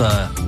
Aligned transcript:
détente. 0.00 0.40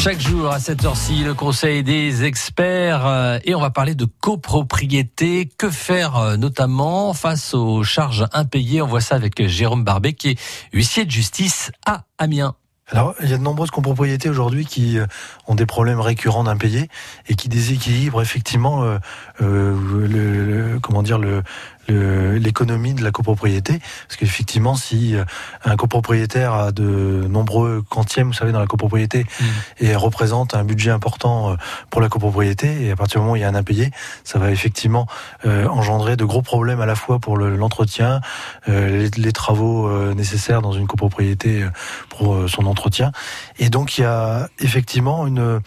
Chaque 0.00 0.20
jour 0.20 0.50
à 0.50 0.60
cette 0.60 0.84
heure-ci, 0.84 1.24
le 1.24 1.34
conseil 1.34 1.82
des 1.82 2.24
experts 2.24 3.04
euh, 3.06 3.38
et 3.44 3.54
on 3.54 3.60
va 3.60 3.70
parler 3.70 3.94
de 3.94 4.06
copropriété. 4.20 5.48
Que 5.58 5.70
faire 5.70 6.16
euh, 6.16 6.36
notamment 6.36 7.12
face 7.14 7.52
aux 7.52 7.82
charges 7.82 8.26
impayées? 8.32 8.80
On 8.80 8.86
voit 8.86 9.00
ça 9.00 9.16
avec 9.16 9.44
Jérôme 9.46 9.84
Barbet 9.84 10.12
qui 10.12 10.30
est 10.30 10.40
huissier 10.72 11.04
de 11.04 11.10
justice 11.10 11.72
à 11.84 12.04
Amiens. 12.18 12.54
Alors, 12.90 13.14
il 13.22 13.28
y 13.28 13.34
a 13.34 13.36
de 13.36 13.42
nombreuses 13.42 13.70
copropriétés 13.70 14.30
aujourd'hui 14.30 14.64
qui 14.64 14.98
euh, 14.98 15.06
ont 15.46 15.54
des 15.54 15.66
problèmes 15.66 16.00
récurrents 16.00 16.44
d'impayés 16.44 16.88
et 17.28 17.34
qui 17.34 17.50
déséquilibrent 17.50 18.22
effectivement 18.22 18.82
euh, 18.82 18.98
euh, 19.42 19.76
le, 20.08 20.78
comment 20.80 21.02
dire 21.02 21.18
le 21.18 21.42
l'économie 21.88 22.94
de 22.94 23.02
la 23.02 23.10
copropriété. 23.10 23.80
Parce 24.06 24.16
qu'effectivement, 24.18 24.74
si 24.74 25.16
un 25.64 25.76
copropriétaire 25.76 26.52
a 26.52 26.72
de 26.72 27.26
nombreux 27.28 27.82
quantièmes, 27.88 28.28
vous 28.28 28.32
savez, 28.32 28.52
dans 28.52 28.60
la 28.60 28.66
copropriété, 28.66 29.24
mmh. 29.24 29.44
et 29.84 29.96
représente 29.96 30.54
un 30.54 30.64
budget 30.64 30.90
important 30.90 31.56
pour 31.90 32.00
la 32.00 32.08
copropriété, 32.08 32.86
et 32.86 32.90
à 32.90 32.96
partir 32.96 33.20
du 33.20 33.22
moment 33.22 33.32
où 33.32 33.36
il 33.36 33.42
y 33.42 33.44
a 33.44 33.48
un 33.48 33.54
impayé, 33.54 33.90
ça 34.24 34.38
va 34.38 34.50
effectivement 34.50 35.06
engendrer 35.44 36.16
de 36.16 36.24
gros 36.24 36.42
problèmes 36.42 36.80
à 36.80 36.86
la 36.86 36.94
fois 36.94 37.18
pour 37.18 37.36
l'entretien, 37.36 38.20
les, 38.66 39.10
les, 39.10 39.32
travaux 39.32 39.90
nécessaires 40.14 40.62
dans 40.62 40.72
une 40.72 40.86
copropriété 40.86 41.66
pour 42.10 42.48
son 42.48 42.66
entretien. 42.66 43.12
Et 43.58 43.70
donc 43.70 43.98
il 43.98 44.02
y 44.02 44.04
a 44.04 44.48
effectivement 44.60 45.26
une, 45.26 45.60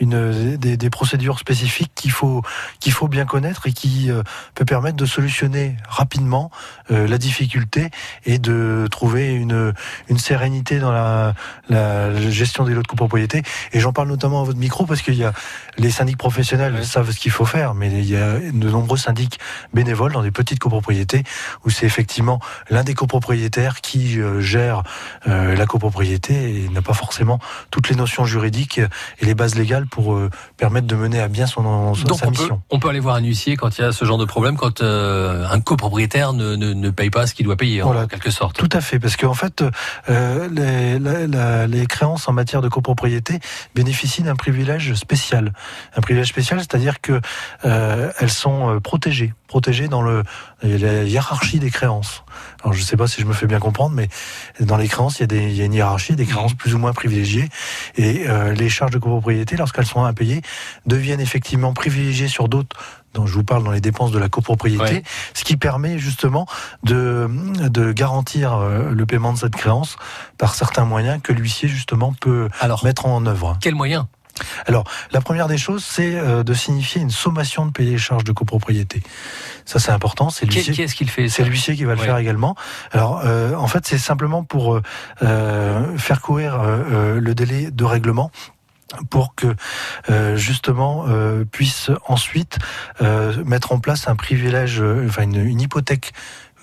une 0.00 0.56
des, 0.56 0.76
des 0.76 0.90
procédures 0.90 1.38
spécifiques 1.38 1.92
qu'il 1.94 2.10
faut 2.10 2.42
qu'il 2.80 2.92
faut 2.92 3.08
bien 3.08 3.24
connaître 3.24 3.66
et 3.66 3.72
qui 3.72 4.10
euh, 4.10 4.22
peut 4.54 4.64
permettre 4.64 4.96
de 4.96 5.06
solutionner 5.06 5.63
rapidement 5.88 6.50
euh, 6.90 7.06
la 7.06 7.18
difficulté 7.18 7.90
et 8.24 8.38
de 8.38 8.86
trouver 8.90 9.34
une 9.34 9.72
une 10.08 10.18
sérénité 10.18 10.78
dans 10.78 10.92
la, 10.92 11.34
la 11.68 12.30
gestion 12.30 12.64
des 12.64 12.74
lots 12.74 12.82
de 12.82 12.86
copropriété. 12.86 13.42
Et 13.72 13.80
j'en 13.80 13.92
parle 13.92 14.08
notamment 14.08 14.42
à 14.42 14.44
votre 14.44 14.58
micro 14.58 14.86
parce 14.86 15.02
qu'il 15.02 15.14
y 15.14 15.24
a 15.24 15.32
les 15.78 15.90
syndics 15.90 16.18
professionnels 16.18 16.84
savent 16.84 17.10
ce 17.10 17.18
qu'il 17.18 17.32
faut 17.32 17.46
faire, 17.46 17.74
mais 17.74 17.90
il 17.90 18.08
y 18.08 18.16
a 18.16 18.38
de 18.38 18.70
nombreux 18.70 18.98
syndics 18.98 19.38
bénévoles 19.72 20.12
dans 20.12 20.22
des 20.22 20.30
petites 20.30 20.58
copropriétés 20.58 21.24
où 21.64 21.70
c'est 21.70 21.86
effectivement 21.86 22.40
l'un 22.70 22.84
des 22.84 22.94
copropriétaires 22.94 23.80
qui 23.80 24.20
euh, 24.20 24.40
gère 24.40 24.82
la 25.26 25.66
copropriété 25.66 26.64
et 26.64 26.68
n'a 26.68 26.82
pas 26.82 26.92
forcément 26.94 27.38
toutes 27.70 27.88
les 27.88 27.96
notions 27.96 28.24
juridiques 28.24 28.80
et 29.20 29.26
les 29.26 29.34
bases 29.34 29.54
légales 29.54 29.86
pour 29.86 30.14
euh, 30.14 30.30
permettre 30.56 30.86
de 30.86 30.94
mener 30.94 31.20
à 31.20 31.28
bien 31.28 31.46
son, 31.46 31.94
son 31.94 32.14
sa 32.14 32.26
on 32.26 32.30
mission. 32.30 32.56
Peut, 32.56 32.62
on 32.70 32.78
peut 32.78 32.88
aller 32.88 33.00
voir 33.00 33.16
un 33.16 33.22
huissier 33.22 33.56
quand 33.56 33.78
il 33.78 33.82
y 33.82 33.84
a 33.84 33.92
ce 33.92 34.04
genre 34.04 34.18
de 34.18 34.24
problème, 34.24 34.56
quand 34.56 34.82
euh, 34.82 35.46
un 35.54 35.60
copropriétaire 35.60 36.32
ne, 36.32 36.56
ne, 36.56 36.72
ne, 36.72 36.90
paye 36.90 37.10
pas 37.10 37.26
ce 37.26 37.34
qu'il 37.34 37.46
doit 37.46 37.56
payer, 37.56 37.82
en 37.82 38.06
quelque 38.06 38.30
sorte. 38.30 38.56
Tout 38.56 38.68
à 38.72 38.80
fait, 38.80 38.98
parce 38.98 39.16
qu'en 39.16 39.34
fait, 39.34 39.62
euh, 40.08 40.48
les, 40.48 40.98
la, 40.98 41.66
les 41.66 41.86
créances 41.86 42.28
en 42.28 42.32
matière 42.32 42.60
de 42.60 42.68
copropriété 42.68 43.38
bénéficient 43.74 44.22
d'un 44.22 44.34
privilège 44.34 44.94
spécial. 44.94 45.52
Un 45.96 46.00
privilège 46.00 46.28
spécial, 46.28 46.58
c'est-à-dire 46.58 47.00
que 47.00 47.20
euh, 47.64 48.10
elles 48.18 48.30
sont 48.30 48.80
protégées 48.82 49.32
protégé 49.54 49.86
dans 49.86 50.02
le, 50.02 50.24
la 50.64 51.04
hiérarchie 51.04 51.60
des 51.60 51.70
créances. 51.70 52.24
Alors 52.62 52.72
je 52.72 52.80
ne 52.80 52.84
sais 52.84 52.96
pas 52.96 53.06
si 53.06 53.20
je 53.20 53.26
me 53.26 53.32
fais 53.32 53.46
bien 53.46 53.58
comprendre, 53.58 53.94
mais 53.94 54.08
dans 54.60 54.76
les 54.76 54.88
créances, 54.88 55.18
il 55.18 55.22
y 55.22 55.24
a, 55.24 55.26
des, 55.26 55.42
il 55.42 55.56
y 55.56 55.62
a 55.62 55.64
une 55.64 55.74
hiérarchie, 55.74 56.16
des 56.16 56.26
créances 56.26 56.54
plus 56.54 56.74
ou 56.74 56.78
moins 56.78 56.92
privilégiées, 56.92 57.48
et 57.96 58.28
euh, 58.28 58.52
les 58.52 58.68
charges 58.68 58.92
de 58.92 58.98
copropriété, 58.98 59.56
lorsqu'elles 59.56 59.86
sont 59.86 60.04
impayées, 60.04 60.42
deviennent 60.86 61.20
effectivement 61.20 61.72
privilégiées 61.72 62.28
sur 62.28 62.48
d'autres 62.48 62.76
dont 63.14 63.26
je 63.26 63.34
vous 63.34 63.44
parle 63.44 63.62
dans 63.62 63.70
les 63.70 63.80
dépenses 63.80 64.10
de 64.10 64.18
la 64.18 64.28
copropriété, 64.28 65.04
ce 65.34 65.44
qui 65.44 65.56
permet 65.56 65.98
justement 65.98 66.46
de, 66.82 67.30
de 67.68 67.92
garantir 67.92 68.54
euh, 68.54 68.90
le 68.90 69.06
paiement 69.06 69.32
de 69.32 69.38
cette 69.38 69.54
créance 69.54 69.96
par 70.36 70.54
certains 70.54 70.84
moyens 70.84 71.20
que 71.22 71.32
l'huissier 71.32 71.68
justement 71.68 72.12
peut 72.12 72.48
Alors, 72.60 72.84
mettre 72.84 73.06
en 73.06 73.24
œuvre. 73.26 73.56
Quels 73.60 73.76
moyens 73.76 74.06
alors, 74.66 74.84
la 75.12 75.20
première 75.20 75.48
des 75.48 75.58
choses, 75.58 75.84
c'est 75.84 76.16
euh, 76.16 76.42
de 76.42 76.54
signifier 76.54 77.00
une 77.00 77.10
sommation 77.10 77.66
de 77.66 77.70
payer 77.70 77.92
les 77.92 77.98
charges 77.98 78.24
de 78.24 78.32
copropriété. 78.32 79.02
Ça, 79.64 79.78
c'est 79.78 79.92
important. 79.92 80.30
C'est 80.30 80.46
l'huissier. 80.46 80.72
Qui 80.72 80.82
est-ce 80.82 80.94
qu'il 80.94 81.10
fait 81.10 81.28
C'est 81.28 81.44
l'huissier 81.44 81.76
qui 81.76 81.84
va 81.84 81.94
le 81.94 82.00
faire 82.00 82.18
également. 82.18 82.56
Alors, 82.92 83.22
euh, 83.24 83.54
en 83.54 83.66
fait, 83.66 83.86
c'est 83.86 83.98
simplement 83.98 84.44
pour 84.44 84.80
euh, 85.22 85.96
faire 85.96 86.20
courir 86.20 86.62
le 86.62 87.34
délai 87.34 87.70
de 87.70 87.84
règlement 87.84 88.30
pour 89.10 89.34
que 89.34 89.54
justement 90.36 91.06
puisse 91.50 91.90
ensuite 92.06 92.58
mettre 93.44 93.72
en 93.72 93.80
place 93.80 94.08
un 94.08 94.14
privilège, 94.14 94.82
enfin 95.06 95.22
une 95.22 95.60
hypothèque 95.60 96.12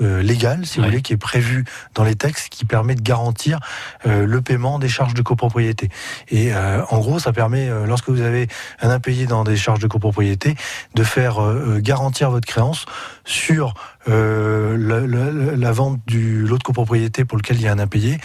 euh, 0.00 0.22
légal, 0.22 0.66
si 0.66 0.78
vous 0.78 0.84
voulez, 0.84 1.02
qui 1.02 1.12
est 1.12 1.18
prévu 1.18 1.64
dans 1.94 2.04
les 2.04 2.14
textes, 2.14 2.48
qui 2.48 2.64
permet 2.64 2.94
de 2.94 3.02
garantir 3.02 3.60
euh, 4.06 4.26
le 4.26 4.40
paiement 4.40 4.78
des 4.78 4.88
charges 4.88 5.14
de 5.14 5.22
copropriété. 5.22 5.90
Et 6.28 6.54
euh, 6.54 6.82
en 6.90 6.98
gros, 6.98 7.18
ça 7.18 7.32
permet, 7.32 7.68
lorsque 7.86 8.08
vous 8.08 8.22
avez 8.22 8.48
un 8.80 8.90
impayé 8.90 9.26
dans 9.26 9.44
des 9.44 9.56
charges 9.56 9.80
de 9.80 9.86
copropriété, 9.86 10.56
de 10.94 11.04
faire 11.04 11.38
garantir 11.78 12.30
votre 12.30 12.46
créance 12.46 12.86
sur 13.24 13.74
la, 14.06 14.76
la, 14.76 15.72
vente 15.72 16.00
du 16.06 16.46
lot 16.46 16.58
de 16.58 16.62
copropriété 16.62 17.24
pour 17.24 17.36
lequel 17.36 17.56
il 17.58 17.62
y 17.62 17.68
a 17.68 17.72
un 17.72 17.78
impayé 17.78 18.18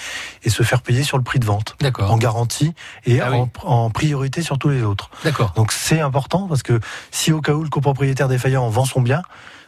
et 0.43 0.49
se 0.49 0.63
faire 0.63 0.81
payer 0.81 1.03
sur 1.03 1.17
le 1.17 1.23
prix 1.23 1.39
de 1.39 1.45
vente. 1.45 1.75
En 2.09 2.17
garantie 2.17 2.73
et 3.05 3.21
ah 3.21 3.31
en, 3.33 3.49
en, 3.63 3.89
priorité 3.89 4.41
sur 4.41 4.57
tous 4.57 4.69
les 4.69 4.83
autres. 4.83 5.09
Donc 5.55 5.71
c'est 5.71 5.99
important 5.99 6.47
parce 6.47 6.63
que 6.63 6.79
si 7.11 7.31
au 7.31 7.41
cas 7.41 7.53
où 7.53 7.63
le 7.63 7.69
copropriétaire 7.69 8.27
défaillant 8.27 8.67
vend 8.69 8.85
son 8.85 9.01
bien, 9.01 9.21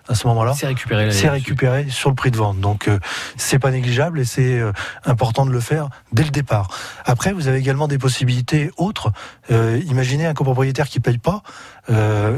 à 0.08 0.16
ce 0.16 0.28
moment-là. 0.28 0.54
C'est 0.56 0.68
récupéré. 0.68 1.12
C'est 1.12 1.30
récupéré 1.30 1.88
sur 1.90 2.10
le 2.10 2.16
prix 2.16 2.32
de 2.32 2.38
vente. 2.38 2.60
Donc 2.60 2.88
euh, 2.88 3.00
c'est 3.36 3.60
pas 3.60 3.72
négligeable 3.72 4.20
et 4.20 4.26
c'est 4.26 4.60
euh, 4.60 4.72
important 5.06 5.46
de 5.46 5.52
le 5.52 5.60
faire 5.60 5.90
dès 6.12 6.24
le 6.24 6.30
départ. 6.30 6.70
Après, 7.06 7.34
vous 7.34 7.48
avez 7.48 7.60
également 7.60 7.88
des 7.88 7.98
possibilités 7.98 8.72
autres. 8.78 9.12
Euh, 9.52 9.80
imaginez 9.88 10.26
un 10.26 10.34
copropriétaire 10.34 10.88
qui 10.88 11.00
paye 11.00 11.18
pas. 11.18 11.42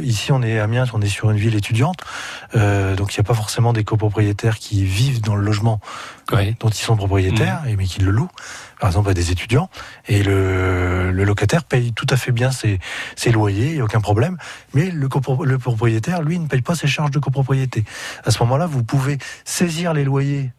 ici, 0.01 0.31
on 0.31 0.43
est 0.43 0.59
à 0.59 0.63
Amiens, 0.63 0.85
on 0.93 1.01
est 1.01 1.07
sur 1.07 1.31
une 1.31 1.37
ville 1.37 1.55
étudiante, 1.55 1.97
donc 2.53 3.15
il 3.15 3.19
n'y 3.19 3.21
a 3.21 3.23
pas 3.23 3.33
forcément 3.33 3.73
des 3.73 3.83
copropriétaires 3.83 4.59
qui 4.59 4.83
vivent 4.83 5.21
dans 5.21 5.35
le 5.35 5.43
logement 5.43 5.79
dont 6.59 6.69
ils 6.69 6.75
sont 6.75 6.95
propriétaires, 6.95 7.63
mmh. 7.63 7.75
mais 7.75 7.85
qui 7.85 8.01
le 8.01 8.11
louent. 8.11 8.29
Par 8.79 8.89
exemple, 8.89 9.09
à 9.09 9.13
des 9.13 9.31
étudiants 9.31 9.69
et 10.07 10.23
le, 10.23 11.11
le 11.11 11.23
locataire 11.25 11.63
paye 11.65 11.91
tout 11.91 12.07
à 12.09 12.15
fait 12.15 12.31
bien 12.31 12.51
ses, 12.51 12.79
ses 13.15 13.31
loyers, 13.31 13.69
il 13.69 13.73
n'y 13.73 13.81
a 13.81 13.83
aucun 13.83 13.99
problème. 13.99 14.37
Mais 14.73 14.89
le, 14.89 15.09
le 15.43 15.57
propriétaire, 15.57 16.21
lui, 16.21 16.39
ne 16.39 16.47
paye 16.47 16.61
pas 16.61 16.75
ses 16.75 16.87
charges 16.87 17.11
de 17.11 17.19
copropriété. 17.59 17.83
À 18.23 18.31
ce 18.31 18.39
moment-là, 18.43 18.65
vous 18.67 18.83
pouvez 18.83 19.17
saisir 19.45 19.93
les 19.93 20.03
loyers 20.03 20.51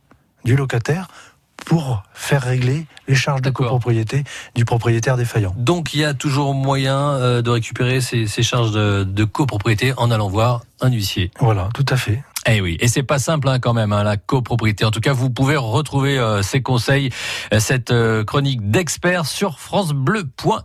du 0.45 0.57
locataire 0.57 1.09
pour 1.57 2.03
faire 2.15 2.43
régler 2.43 2.87
les 3.07 3.15
charges 3.15 3.43
de 3.43 3.51
copropriété 3.51 4.25
du 4.55 4.65
propriétaire 4.65 5.19
défaillant. 5.19 5.55
Donc 5.59 5.93
il 5.93 6.01
y 6.01 6.05
a 6.05 6.15
toujours 6.15 6.55
moyen 6.55 6.97
euh, 6.97 7.43
de 7.43 7.51
récupérer 7.51 8.01
ces, 8.01 8.27
ces 8.27 8.43
charges 8.43 8.73
de, 8.73 9.05
de, 9.05 9.25
copropriété 9.25 9.93
en 9.99 10.11
allant 10.11 10.29
voir 10.29 10.63
un 10.81 10.91
huissier. 10.91 11.31
Voilà, 11.39 11.69
tout 11.75 11.85
à 11.91 11.97
fait. 11.99 12.23
Eh 12.47 12.63
oui, 12.63 12.79
et 12.81 12.89
c'est 12.89 13.03
pas 13.03 13.19
simple 13.19 13.47
hein, 13.51 13.59
quand 13.59 13.75
même 13.75 13.93
hein, 13.93 14.03
la 14.03 14.17
copropriété. 14.17 14.87
En 14.87 14.91
tout 14.91 15.01
cas, 15.01 15.13
vous 15.13 15.29
pouvez 15.29 15.57
retrouver 15.57 16.19
euh, 16.19 16.41
ces 16.41 16.63
conseils, 16.63 17.11
euh, 17.53 17.61
cette 17.61 17.93
chronique 18.25 18.71
d'experts 18.71 19.27
sur 19.27 19.59
francebleu.fr. 19.59 20.65